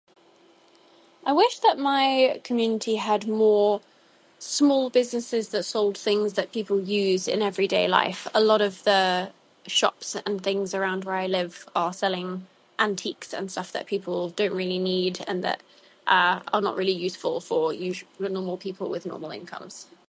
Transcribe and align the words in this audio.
I 1.23 1.33
wish 1.33 1.59
that 1.59 1.77
my 1.77 2.41
community 2.43 2.95
had 2.95 3.27
more 3.27 3.81
small 4.39 4.89
businesses 4.89 5.49
that 5.49 5.61
sold 5.63 5.95
things 5.95 6.33
that 6.33 6.51
people 6.51 6.79
use 6.81 7.27
in 7.27 7.43
everyday 7.43 7.87
life. 7.87 8.27
A 8.33 8.41
lot 8.41 8.61
of 8.61 8.83
the 8.83 9.31
shops 9.67 10.15
and 10.15 10.41
things 10.41 10.73
around 10.73 11.05
where 11.05 11.13
I 11.15 11.27
live 11.27 11.69
are 11.75 11.93
selling 11.93 12.47
antiques 12.79 13.31
and 13.31 13.51
stuff 13.51 13.71
that 13.73 13.85
people 13.85 14.29
don't 14.31 14.53
really 14.61 14.79
need 14.79 15.23
and 15.27 15.43
that 15.43 15.61
are 16.07 16.41
are 16.51 16.61
not 16.67 16.75
really 16.75 16.97
useful 17.07 17.39
for 17.39 17.61
to 17.71 18.05
normal 18.37 18.57
people 18.57 18.89
with 18.89 19.05
normal 19.05 19.29
incomes. 19.29 19.85